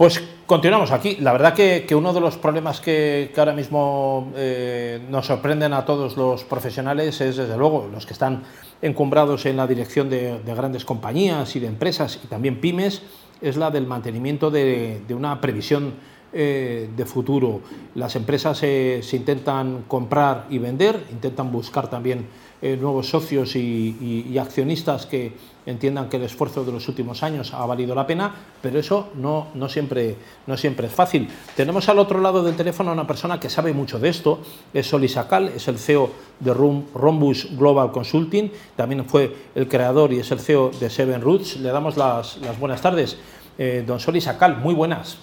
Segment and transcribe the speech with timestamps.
[0.00, 1.16] Pues continuamos aquí.
[1.20, 6.16] La verdad que, uno de los problemas que, ahora mismo eh, nos sorprenden a todos
[6.16, 8.44] los profesionales es, desde luego, los que están
[8.80, 13.02] encumbrados en la dirección de, grandes compañías y de empresas y también pymes,
[13.42, 15.92] es la del mantenimiento de, una previsión
[16.32, 17.60] eh, de futuro.
[17.94, 22.26] Las empresas se intentan comprar y vender, intentan buscar también
[22.62, 25.32] eh, nuevos socios y, accionistas que
[25.64, 29.48] entiendan que el esfuerzo de los últimos años ha valido la pena, pero eso no,
[29.54, 31.26] no, siempre, no siempre es fácil.
[31.56, 34.40] Tenemos al otro lado del teléfono a una persona que sabe mucho de esto,
[34.74, 40.18] es Soli Sacal, es el CEO de Rombus Global Consulting, también fue el creador y
[40.18, 41.56] es el CEO de Seven Roots.
[41.60, 43.16] Le damos las, buenas tardes.
[43.56, 45.18] Eh, don Soli Sacal, muy buenas.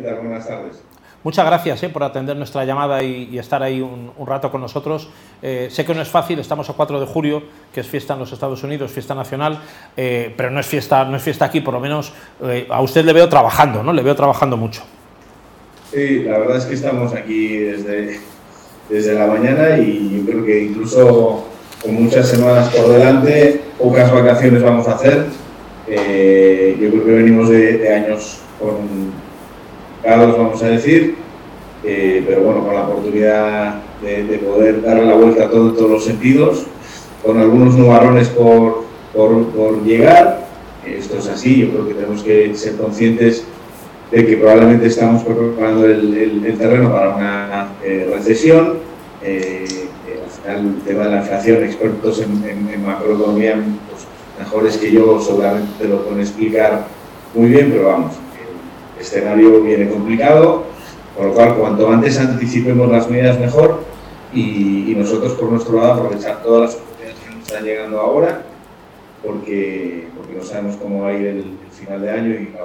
[0.00, 0.82] Buenas tardes.
[1.22, 5.08] Muchas gracias eh, por atender nuestra llamada y, estar ahí un, rato con nosotros.
[5.40, 7.42] Eh, sé que no es fácil, estamos a 4 de julio,
[7.72, 9.60] que es fiesta en los Estados Unidos, fiesta nacional,
[9.96, 12.12] eh, pero no es fiesta, no es fiesta aquí, por lo menos
[12.70, 13.92] a usted le veo trabajando, ¿no?
[13.92, 14.82] Le veo trabajando mucho.
[15.92, 18.18] Sí, la verdad es que estamos aquí desde,
[18.88, 21.46] desde la mañana y yo creo que incluso
[21.82, 25.26] con muchas semanas por delante, pocas vacaciones vamos a hacer.
[25.86, 29.12] yo creo que venimos de años con
[30.04, 31.16] vamos a decir,
[31.84, 36.04] eh, pero bueno, con la oportunidad de, poder darle la vuelta a todo, todos los
[36.04, 36.66] sentidos,
[37.24, 40.46] con algunos nubarrones por, por, llegar.
[40.86, 43.44] Esto es así, yo creo que tenemos que ser conscientes
[44.10, 48.78] de que probablemente estamos preparando el, el, terreno para una eh, recesión.
[49.22, 49.64] Eh,
[50.24, 54.06] al final, el tema de la inflación, expertos en, macroeconomía pues,
[54.38, 56.86] mejores que yo seguramente lo pueden explicar
[57.34, 58.12] muy bien, pero vamos,
[59.02, 60.64] escenario viene complicado,
[61.16, 63.84] por lo cual cuanto antes anticipemos las medidas mejor.
[64.34, 68.42] Y, nosotros por nuestro lado aprovechar todas las oportunidades que nos están llegando ahora
[69.22, 72.64] porque, porque no sabemos cómo va a ir el, final de año y la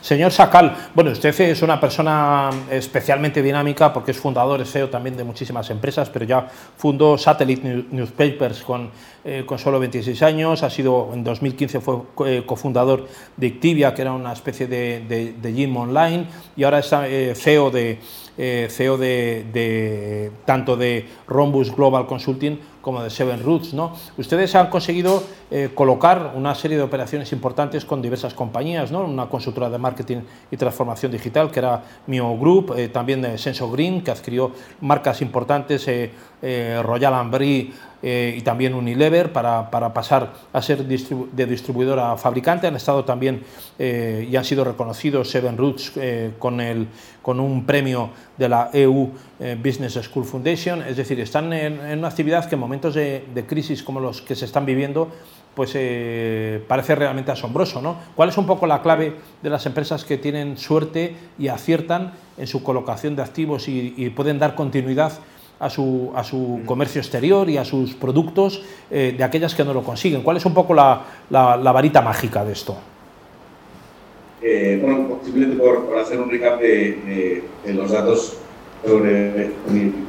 [0.00, 5.14] Señor Sacal, bueno, usted es una persona especialmente dinámica porque es fundador, es CEO también
[5.14, 8.90] de muchísimas empresas, pero ya fundó Satellite Newspapers con,
[9.24, 14.02] eh, con solo 26 años, ha sido en 2015 fue eh, cofundador de Activia, que
[14.02, 17.98] era una especie de, de, gym online, y ahora es eh, CEO de
[18.36, 23.74] CEO de, tanto de Rombus Global Consulting como de Seven Roots.
[23.74, 23.94] ¿no?
[24.16, 25.20] Ustedes han conseguido
[25.50, 29.00] eh, colocar una serie de operaciones importantes con diversas compañías, ¿no?
[29.00, 30.18] una consultora de marketing
[30.52, 33.36] y transformación digital que era Mio Group, eh, también de
[33.72, 37.14] Green, que adquirió marcas importantes, eh, Royal
[38.06, 42.66] Ambry y también Unilever, para, para, pasar a ser de distribuidora a fabricante.
[42.66, 43.42] Han estado también
[43.78, 45.92] y han sido reconocidos Seven Roots
[46.38, 46.86] con, el,
[47.22, 49.10] con un premio de la EU
[49.62, 53.82] Business School Foundation, es decir, están en, una actividad que en momentos de, de crisis
[53.82, 55.10] como los que se están viviendo,
[55.56, 57.80] pues eh, parece realmente asombroso.
[57.80, 57.96] ¿no?
[58.14, 62.46] ¿Cuál es un poco la clave de las empresas que tienen suerte y aciertan en
[62.46, 65.12] su colocación de activos y, pueden dar continuidad
[65.58, 69.72] a su, a su, comercio exterior y a sus productos eh, de aquellas que no
[69.72, 70.22] lo consiguen?
[70.22, 72.76] ¿Cuál es un poco la, la, varita mágica de esto?
[74.42, 78.36] Eh, bueno, simplemente por, hacer un recap de, los datos
[78.84, 79.50] sobre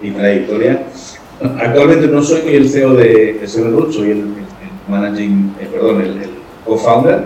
[0.02, 0.84] mi, trayectoria.
[1.60, 4.48] Actualmente no soy el CEO de, de soy el
[4.88, 6.30] managing, eh, perdón, el,
[6.66, 7.26] co-founder.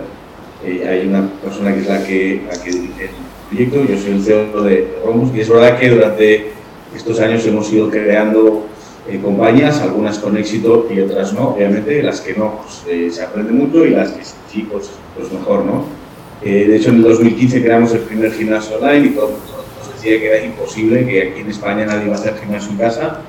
[0.64, 3.10] Eh, hay una persona que es la que, la que dirige el
[3.50, 6.50] proyecto, yo soy el CEO de Romus y es verdad que durante
[6.96, 8.66] estos años hemos ido creando
[9.08, 13.52] eh, compañías, algunas con éxito y otras no, obviamente, las que no pues, se aprende
[13.52, 16.02] mucho y las que sí, pues, pues mejor, ¿no?
[16.42, 19.94] de hecho, en el 2015 creamos el primer gimnasio online y todo el mundo nos
[19.94, 23.20] decía que era imposible, que aquí en España nadie iba a hacer gimnasio en casa.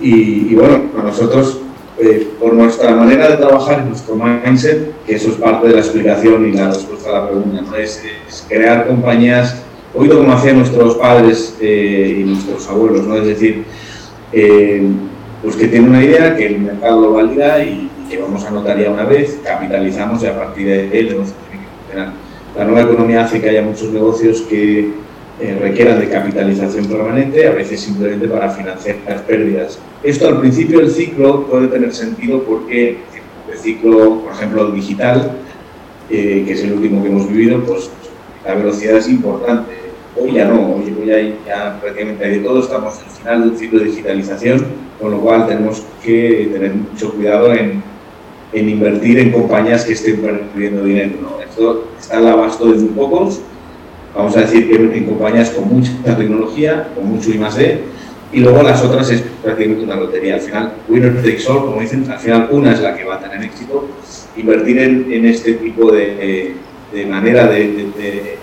[0.00, 1.60] Y, y bueno, nosotros
[2.02, 6.48] eh, por nuestra manera de trabajar nuestro mindset, que eso es parte de la explicación
[6.48, 7.76] y la respuesta a la pregunta, ¿no?
[7.76, 8.02] es,
[8.48, 9.62] crear compañías,
[9.94, 13.16] oído como hacían nuestros padres eh, y nuestros abuelos, ¿no?
[13.16, 13.64] es decir,
[14.32, 14.86] eh,
[15.42, 18.76] pues que tiene una idea, que el mercado lo valida y, que vamos a notar
[18.76, 22.12] ya una vez, capitalizamos y a partir de él el funcionar.
[22.56, 24.90] La nueva economía hace que haya muchos negocios que
[25.40, 29.78] eh, requieran de capitalización permanente, a veces simplemente para financiar las pérdidas.
[30.02, 32.98] Esto al principio del ciclo puede tener sentido porque
[33.50, 35.36] el ciclo, por ejemplo, digital,
[36.10, 37.90] eh, que es el último que hemos vivido, pues
[38.44, 39.72] la velocidad es importante.
[40.16, 43.78] Hoy ya no, hoy, hoy ya prácticamente hay de todo, estamos al final del ciclo
[43.78, 44.66] de digitalización,
[45.00, 47.82] con lo cual tenemos que tener mucho cuidado en,
[48.52, 51.12] en invertir en compañías que estén perdiendo dinero.
[51.22, 51.40] ¿no?
[51.40, 53.40] Esto está al abasto de muy pocos
[54.14, 57.80] vamos a decir que en compañías con mucha tecnología, con mucho I más D,
[58.32, 60.34] y luego las otras es prácticamente una lotería.
[60.34, 63.20] Al final, winner takes all, como dicen, al final una es la que va a
[63.20, 63.88] tener éxito.
[64.36, 66.54] Invertir en, en este tipo de,
[67.08, 68.38] manera de,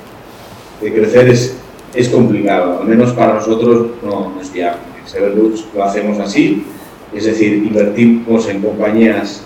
[0.79, 1.57] crecer es,
[1.93, 4.81] es complicado, al menos para nosotros no, es viable.
[5.05, 6.65] Severlux lo hacemos así,
[7.13, 9.43] es decir, invertimos en compañías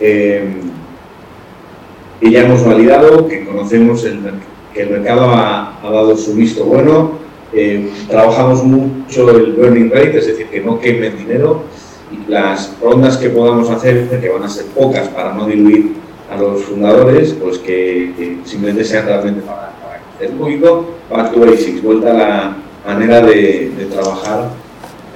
[0.00, 0.44] eh,
[2.20, 4.20] que ya hemos validado, que conocemos el,
[4.72, 7.12] que el mercado ha, dado su visto bueno,
[7.52, 11.62] eh, trabajamos mucho el burning rate, es decir, que no quemen dinero,
[12.10, 15.94] y las rondas que podamos hacer, que van a ser pocas para no diluir
[16.30, 19.65] a los fundadores, pues que, simplemente sean realmente para,
[20.20, 24.50] un poquito, back to basics, vuelta a la manera de, trabajar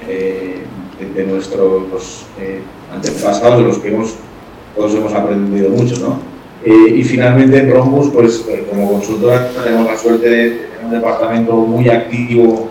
[0.07, 0.57] eh,
[1.15, 2.61] de, nuestros eh,
[2.93, 4.15] antepasados, de los que hemos,
[4.75, 6.19] todos hemos aprendido mucho, ¿no?
[6.63, 11.53] Eh, y finalmente en Rombus, pues como consultora tenemos la suerte de tener un departamento
[11.53, 12.69] muy activo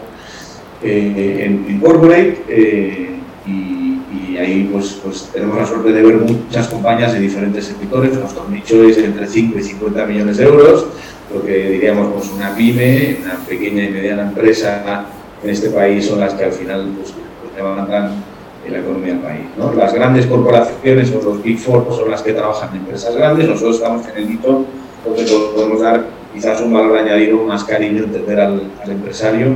[0.82, 3.10] en, en corporate
[3.46, 8.48] y ahí pues, pues tenemos la suerte de ver muchas compañías de diferentes sectores, nuestro
[8.48, 10.86] nicho es entre 5 y 50 millones de euros,
[11.32, 15.06] lo que diríamos pues, una pyme, una pequeña y mediana empresa
[15.42, 18.30] en este país son las que al final pues, pues levantan
[18.68, 19.40] la economía del país.
[19.56, 19.72] ¿no?
[19.72, 23.76] Las grandes corporaciones o los Big Four son las que trabajan en empresas grandes, nosotros
[23.76, 24.64] estamos en el hito
[25.04, 25.24] donde
[25.54, 29.54] podemos dar quizás un valor añadido, más cariño, entender al, al empresario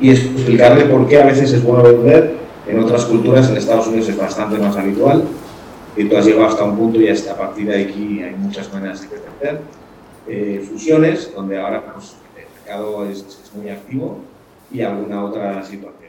[0.00, 2.34] y explicarle por qué a veces es bueno vender
[2.66, 5.24] en otras culturas, en Estados Unidos es bastante más habitual.
[5.96, 8.72] Y tú has llegado hasta un punto y hasta a partir de aquí hay muchas
[8.72, 9.60] maneras de crecer.
[10.26, 14.20] Eh, fusiones, donde ahora pues, el mercado es, es muy activo,
[14.70, 16.03] y alguna otra situación.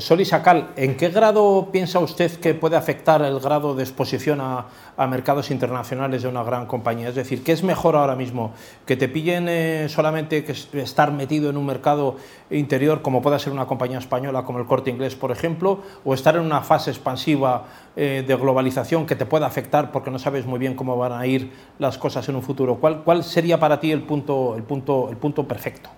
[0.00, 4.66] Soli Sacal, ¿en qué grado piensa usted que puede afectar el grado de exposición a,
[5.06, 7.10] mercados internacionales de una gran compañía?
[7.10, 8.52] Es decir, ¿qué es mejor ahora mismo?
[8.86, 12.16] ¿Que te pillen eh, solamente que estar metido en un mercado
[12.50, 16.34] interior, como pueda ser una compañía española como el Corte Inglés, por ejemplo, o estar
[16.34, 20.58] en una fase expansiva eh, de globalización que te pueda afectar porque no sabes muy
[20.58, 22.76] bien cómo van a ir las cosas en un futuro?
[22.80, 25.90] ¿Cuál, cuál sería para ti el punto, el punto, el punto perfecto?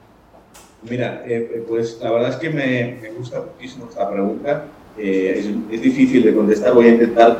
[0.88, 4.64] Mira, eh, eh, pues la verdad es que me, me gusta muchísimo esta pregunta.
[4.98, 7.38] Eh, es, difícil de contestar, voy a intentar,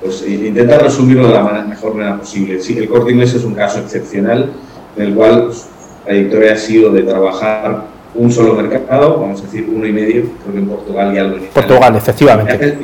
[0.00, 2.60] pues, intentar resumirlo de la mejor manera posible.
[2.60, 4.50] Sí, el corte inglés es un caso excepcional
[4.96, 5.66] en el cual pues,
[6.00, 7.84] la trayectoria ha sido de trabajar
[8.14, 11.36] un solo mercado, vamos a decir uno y medio, creo que en Portugal y algo
[11.36, 12.78] en Portugal, efectivamente.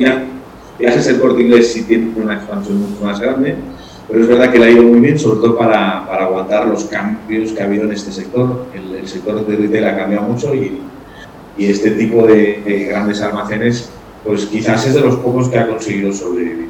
[0.79, 3.55] Viajes, el corte inglés si tiene una expansión mucho más grande
[4.07, 6.85] pero es verdad que le ha ido muy bien, sobre todo para, para aguantar los
[6.85, 8.65] cambios que ha habido en este sector.
[8.73, 10.79] El, el sector de retail ha cambiado mucho y,
[11.57, 13.89] y este tipo de, grandes almacenes,
[14.23, 16.69] pues quizás es de los pocos que ha conseguido sobrevivir.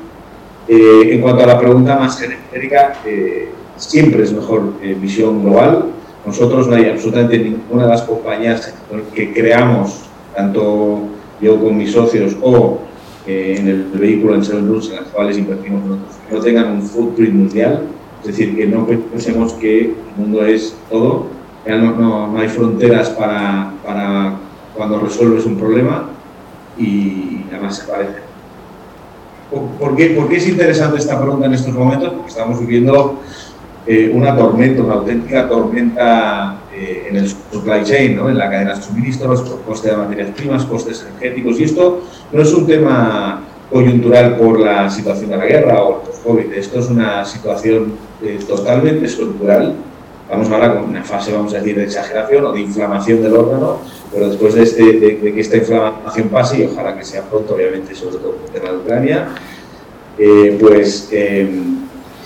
[0.68, 5.86] Eh, en cuanto a la pregunta más genérica, eh, siempre es mejor eh, visión global.
[6.26, 8.74] Nosotros no hay absolutamente ninguna de las compañías
[9.14, 10.02] que creamos,
[10.36, 11.02] tanto
[11.42, 12.80] yo con mis socios o
[13.28, 17.84] en el vehículo en Seven en las cuales invertimos nosotros, no tengan un footprint mundial,
[18.22, 21.28] es decir, que no pensemos que el mundo es todo,
[21.66, 24.38] no, no, hay fronteras para, para,
[24.76, 26.06] cuando resuelves un problema
[26.78, 28.28] y además se parece.
[29.80, 32.14] ¿Por qué, ¿Por qué es interesante esta pregunta en estos momentos?
[32.14, 33.20] Porque estamos viviendo
[33.86, 38.30] eh, una tormenta, una auténtica tormenta eh, en el supply chain, ¿no?
[38.30, 41.60] en la cadena de suministros, coste de materias primas, costes energéticos.
[41.60, 43.42] Y esto no es un tema
[43.72, 46.54] coyuntural por la situación de la guerra o el COVID.
[46.54, 49.74] Esto es una situación eh, totalmente estructural.
[50.30, 53.80] Vamos ahora con una fase, vamos a decir, de exageración o de inflamación del órgano,
[54.14, 57.96] pero después de, este, de, que esta inflamación pase, y ojalá que sea pronto, obviamente,
[57.96, 59.30] sobre todo por el tema de Ucrania,
[60.60, 61.10] pues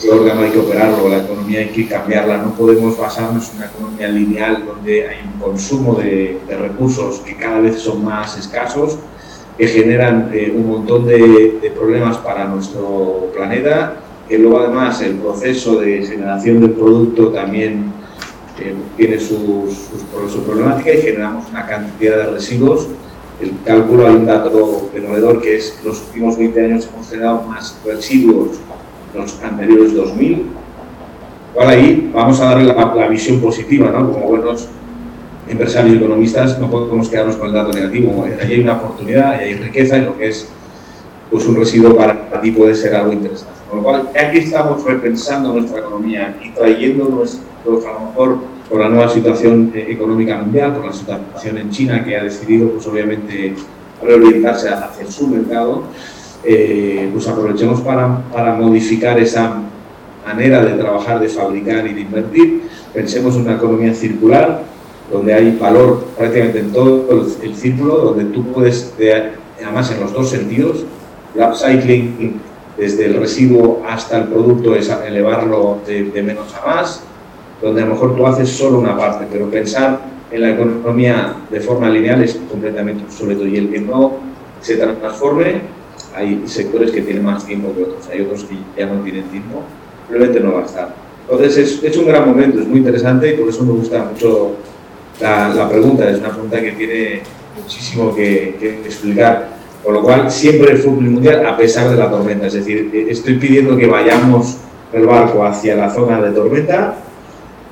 [0.04, 3.66] el órgano hay que operarlo, la economía hay que cambiarla, no podemos basarnos en una
[3.68, 8.98] economía lineal donde hay un consumo de, recursos que cada vez son más escasos,
[9.58, 13.96] que generan eh, un montón de, problemas para nuestro planeta,
[14.28, 17.92] que luego además el proceso de generación del producto también
[18.60, 19.68] eh, tiene su,
[20.32, 22.88] su, problemática y generamos una cantidad de residuos.
[23.42, 27.42] El cálculo hay un dato demoledor que es que los últimos 20 años hemos generado
[27.44, 28.60] más residuos
[29.14, 30.46] los anteriores 2000.
[31.54, 34.12] Igual ahí vamos a darle la, visión positiva, ¿no?
[34.12, 34.68] Como buenos
[35.50, 38.26] empresarios y economistas no podemos quedarnos con el dato negativo.
[38.42, 40.48] Ahí hay una oportunidad, ahí hay riqueza y lo que es
[41.30, 43.54] pues, un residuo para, ti puede ser algo interesante.
[43.70, 48.38] Con lo cual, aquí estamos repensando nuestra economía y trayendo nuestro, a lo mejor
[48.70, 52.70] por la nueva situación eh, económica mundial, por la situación en China que ha decidido,
[52.70, 53.54] pues obviamente,
[54.02, 55.84] reorientarse hacia su mercado,
[56.44, 59.62] eh, pues aprovechemos para, para, modificar esa
[60.26, 62.64] manera de trabajar, de fabricar y de invertir.
[62.94, 64.64] Pensemos en una economía circular,
[65.12, 67.06] donde hay valor prácticamente en todo
[67.44, 68.94] el, círculo, donde tú puedes,
[69.62, 70.86] además en los dos sentidos,
[71.36, 72.40] el upcycling
[72.78, 77.04] desde el residuo hasta el producto es elevarlo de, de menos a más,
[77.62, 80.00] donde a lo mejor tú haces solo una parte, pero pensar
[80.32, 84.14] en la economía de forma lineal es completamente obsoleto y el que no
[84.62, 85.62] se transforme,
[86.16, 89.64] hay sectores que tienen más tiempo que otros, hay otros que ya no tienen tiempo,
[90.08, 90.96] probablemente no va a estar.
[91.30, 94.56] Entonces es, un gran momento, es muy interesante y por eso me gusta mucho
[95.20, 97.22] la, pregunta, es una pregunta que tiene
[97.62, 99.62] muchísimo que, que explicar.
[99.84, 102.46] Con lo cual, siempre el fútbol mundial a pesar de la tormenta.
[102.46, 104.58] Es decir, estoy pidiendo que vayamos
[104.94, 106.98] el barco hacia la zona de tormenta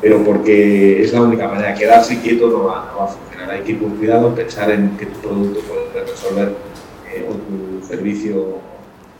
[0.02, 1.74] pero porque es la única manera.
[1.74, 3.52] Quedarse quieto no va, a funcionar.
[3.52, 6.69] Hay que ir con cuidado, pensar en que tu producto puede resolver eh,
[7.90, 8.60] servicio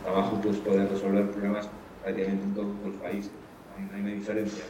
[0.04, 1.68] trabajo pues, puede resolver problemas
[2.02, 3.32] prácticamente en todos los países.
[3.88, 4.64] No hay, una diferencia.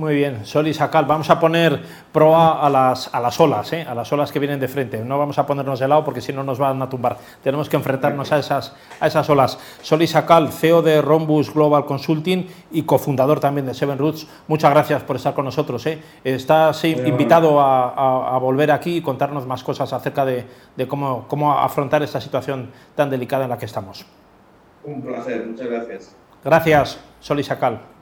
[0.00, 1.78] Muy bien, Sol y Sacal, vamos a poner
[2.10, 3.84] proa a las, a las olas, ¿eh?
[3.86, 5.04] a las olas que vienen de frente.
[5.04, 7.18] No vamos a ponernos de lado porque si no nos van a tumbar.
[7.42, 9.58] Tenemos que enfrentarnos a esas, a esas olas.
[9.82, 14.70] Sol y Sacal, CEO de Rombus Global Consulting y cofundador también de Seven Roots, muchas
[14.70, 15.84] gracias por estar con nosotros.
[15.84, 16.00] ¿eh?
[16.24, 20.46] Estás invitado a, a, volver aquí y contarnos más cosas acerca de,
[20.78, 24.06] de cómo, cómo afrontar esta situación tan delicada en la que estamos.
[24.82, 26.16] Un placer, muchas gracias.
[26.42, 27.99] Gracias, Sol y Sacal.